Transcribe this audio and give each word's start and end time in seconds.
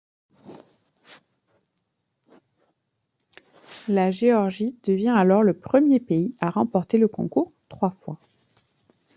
La 3.87 4.09
Géorgie 4.09 4.75
devient 4.83 5.09
alors 5.15 5.43
le 5.43 5.53
premier 5.53 5.99
pays 5.99 6.33
à 6.39 6.49
remporter 6.49 6.97
le 6.97 7.07
Concours 7.07 7.51
trois 7.69 7.91
fois. 7.91 8.17